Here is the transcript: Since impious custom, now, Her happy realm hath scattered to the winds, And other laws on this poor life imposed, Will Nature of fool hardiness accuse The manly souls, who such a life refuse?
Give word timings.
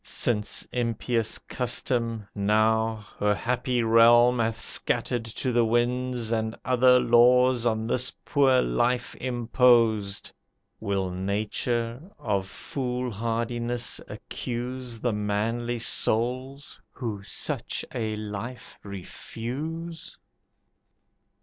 Since 0.03 0.65
impious 0.73 1.37
custom, 1.37 2.27
now, 2.33 3.05
Her 3.19 3.35
happy 3.35 3.83
realm 3.83 4.39
hath 4.39 4.59
scattered 4.59 5.25
to 5.25 5.51
the 5.51 5.63
winds, 5.63 6.31
And 6.31 6.57
other 6.65 6.99
laws 6.99 7.67
on 7.67 7.85
this 7.85 8.11
poor 8.25 8.63
life 8.63 9.15
imposed, 9.17 10.31
Will 10.79 11.11
Nature 11.11 12.01
of 12.17 12.47
fool 12.47 13.11
hardiness 13.11 14.01
accuse 14.07 14.99
The 14.99 15.13
manly 15.13 15.77
souls, 15.77 16.81
who 16.89 17.21
such 17.21 17.85
a 17.93 18.15
life 18.15 18.79
refuse? 18.81 20.17